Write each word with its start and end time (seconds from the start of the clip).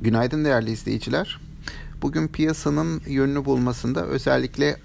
Günaydın 0.00 0.44
değerli 0.44 0.70
izleyiciler. 0.70 1.40
Bugün 2.02 2.28
piyasanın 2.28 3.02
yönünü 3.06 3.44
bulmasında 3.44 4.06
özellikle 4.06 4.76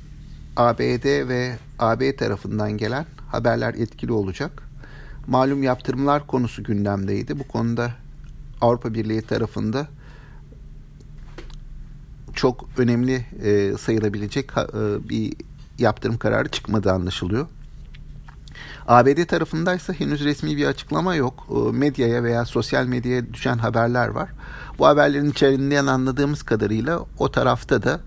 ABD 0.58 1.28
ve 1.28 1.58
AB 1.80 2.16
tarafından 2.16 2.78
gelen 2.78 3.06
haberler 3.28 3.74
etkili 3.74 4.12
olacak. 4.12 4.64
Malum 5.28 5.64
yaptırımlar 5.64 6.28
konusu 6.28 6.64
gündemdeydi. 6.64 7.40
Bu 7.40 7.48
konuda 7.48 7.92
Avrupa 8.62 8.94
Birliği 8.94 9.22
tarafında 9.22 9.88
çok 12.34 12.70
önemli 12.78 13.26
e, 13.44 13.78
sayılabilecek 13.78 14.52
e, 14.58 15.10
bir 15.10 15.34
yaptırım 15.80 16.18
kararı 16.18 16.50
çıkmadığı 16.50 16.92
anlaşılıyor. 16.92 17.48
ABD 18.88 19.26
tarafındaysa 19.26 19.94
henüz 19.94 20.24
resmi 20.24 20.58
bir 20.58 20.66
açıklama 20.66 21.16
yok. 21.16 21.48
Ee, 21.50 21.72
medyaya 21.72 22.24
veya 22.24 22.46
sosyal 22.46 22.86
medyaya 22.86 23.34
düşen 23.34 23.58
haberler 23.58 24.08
var. 24.08 24.30
Bu 24.80 24.88
haberlerin 24.88 25.32
içeriğinden 25.32 25.86
anladığımız 25.86 26.44
kadarıyla 26.44 27.00
o 27.20 27.32
tarafta 27.32 27.84
da 27.84 28.00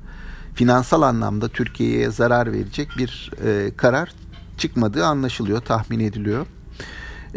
finansal 0.55 1.03
anlamda 1.03 1.49
Türkiye'ye 1.49 2.11
zarar 2.11 2.53
verecek 2.53 2.89
bir 2.99 3.31
e, 3.45 3.71
karar 3.77 4.13
çıkmadığı 4.59 5.07
anlaşılıyor, 5.07 5.61
tahmin 5.61 6.01
ediliyor. 6.01 6.47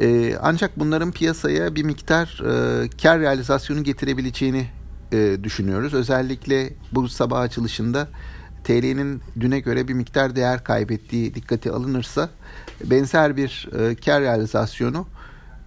E, 0.01 0.35
ancak 0.41 0.79
bunların 0.79 1.11
piyasaya 1.11 1.75
bir 1.75 1.83
miktar 1.83 2.41
e, 2.45 2.89
kar 3.01 3.19
realizasyonu 3.19 3.83
getirebileceğini 3.83 4.67
e, 5.11 5.37
düşünüyoruz. 5.43 5.93
Özellikle 5.93 6.73
bu 6.91 7.09
sabah 7.09 7.39
açılışında 7.39 8.07
TL'nin 8.63 9.21
düne 9.39 9.59
göre 9.59 9.87
bir 9.87 9.93
miktar 9.93 10.35
değer 10.35 10.63
kaybettiği 10.63 11.35
dikkate 11.35 11.71
alınırsa 11.71 12.29
benzer 12.83 13.37
bir 13.37 13.69
e, 13.79 13.95
kar 13.95 14.21
realizasyonu 14.21 15.07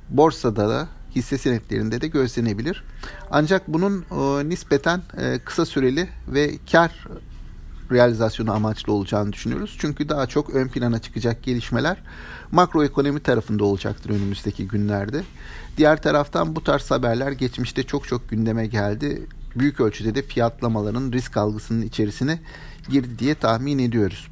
borsada 0.09 0.69
da 0.69 0.89
hisse 1.15 1.39
senetlerinde 1.39 2.01
de 2.01 2.09
gözlenebilir. 2.09 2.85
Ancak 3.31 3.69
bunun 3.69 4.05
e, 4.11 4.49
nispeten 4.49 5.03
e, 5.19 5.39
kısa 5.45 5.67
süreli 5.67 6.09
ve 6.29 6.51
kar 6.73 7.07
realizasyonu 7.93 8.53
amaçlı 8.53 8.93
olacağını 8.93 9.33
düşünüyoruz. 9.33 9.77
Çünkü 9.81 10.09
daha 10.09 10.27
çok 10.27 10.51
ön 10.51 10.69
plana 10.69 10.99
çıkacak 10.99 11.43
gelişmeler 11.43 11.97
makroekonomi 12.53 13.21
tarafında 13.21 13.65
olacaktır 13.65 14.11
önümüzdeki 14.11 14.69
günlerde. 14.69 15.23
Diğer 15.77 16.03
taraftan 16.03 16.57
bu 16.57 16.65
tarz 16.65 16.91
haberler 16.91 17.33
geçmişte 17.33 17.83
çok 17.83 18.09
çok 18.09 18.29
gündeme 18.29 18.67
geldi. 18.67 19.27
Büyük 19.57 19.81
ölçüde 19.81 20.15
de 20.15 20.23
fiyatlamaların 20.23 21.13
risk 21.13 21.37
algısının 21.37 21.83
içerisine 21.83 22.41
girdi 22.89 23.19
diye 23.19 23.35
tahmin 23.35 23.79
ediyoruz. 23.79 24.29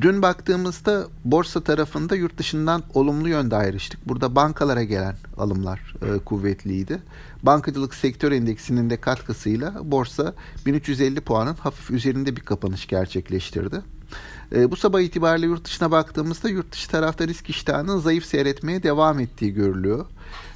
Dün 0.00 0.22
baktığımızda 0.22 1.06
borsa 1.24 1.60
tarafında 1.60 2.16
yurt 2.16 2.38
dışından 2.38 2.82
olumlu 2.94 3.28
yönde 3.28 3.56
ayrıştık. 3.56 4.08
Burada 4.08 4.34
bankalara 4.34 4.82
gelen 4.82 5.16
alımlar 5.36 5.94
e, 6.02 6.18
kuvvetliydi. 6.18 7.02
Bankacılık 7.42 7.94
sektör 7.94 8.32
endeksinin 8.32 8.90
de 8.90 8.96
katkısıyla 8.96 9.74
borsa 9.82 10.34
1350 10.66 11.20
puanın 11.20 11.54
hafif 11.54 11.90
üzerinde 11.90 12.36
bir 12.36 12.40
kapanış 12.40 12.86
gerçekleştirdi. 12.86 13.82
E, 14.52 14.70
bu 14.70 14.76
sabah 14.76 15.00
itibariyle 15.00 15.46
yurt 15.46 15.64
dışına 15.64 15.90
baktığımızda 15.90 16.48
yurt 16.48 16.72
dışı 16.72 16.90
tarafta 16.90 17.28
risk 17.28 17.50
iştahının 17.50 17.98
zayıf 17.98 18.24
seyretmeye 18.24 18.82
devam 18.82 19.20
ettiği 19.20 19.54
görülüyor. 19.54 20.06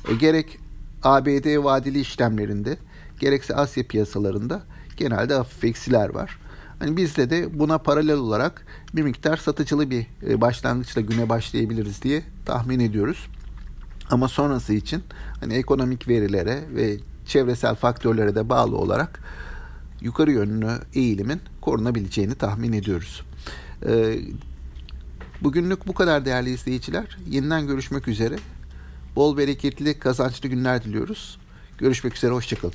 E, 0.08 0.14
gerek 0.14 0.58
ABD 1.02 1.64
vadeli 1.64 2.00
işlemlerinde 2.00 2.78
gerekse 3.24 3.54
Asya 3.54 3.86
piyasalarında 3.86 4.62
genelde 4.96 5.34
hafif 5.34 5.64
eksiler 5.64 6.08
var. 6.08 6.38
Hani 6.78 6.96
bizde 6.96 7.30
de 7.30 7.58
buna 7.58 7.78
paralel 7.78 8.16
olarak 8.16 8.66
bir 8.94 9.02
miktar 9.02 9.36
satıcılı 9.36 9.90
bir 9.90 10.06
e, 10.28 10.40
başlangıçla 10.40 11.00
güne 11.00 11.28
başlayabiliriz 11.28 12.02
diye 12.02 12.22
tahmin 12.44 12.80
ediyoruz. 12.80 13.26
Ama 14.10 14.28
sonrası 14.28 14.72
için 14.74 15.02
hani 15.40 15.54
ekonomik 15.54 16.08
verilere 16.08 16.64
ve 16.74 16.98
çevresel 17.26 17.74
faktörlere 17.74 18.34
de 18.34 18.48
bağlı 18.48 18.76
olarak 18.76 19.20
yukarı 20.00 20.32
yönlü 20.32 20.70
eğilimin 20.94 21.40
korunabileceğini 21.60 22.34
tahmin 22.34 22.72
ediyoruz. 22.72 23.22
E, 23.86 24.18
bugünlük 25.40 25.86
bu 25.86 25.94
kadar 25.94 26.24
değerli 26.24 26.50
izleyiciler. 26.50 27.18
Yeniden 27.30 27.66
görüşmek 27.66 28.08
üzere. 28.08 28.36
Bol 29.16 29.36
bereketli 29.36 29.98
kazançlı 29.98 30.48
günler 30.48 30.84
diliyoruz. 30.84 31.38
Görüşmek 31.78 32.16
üzere, 32.16 32.32
hoşçakalın. 32.32 32.74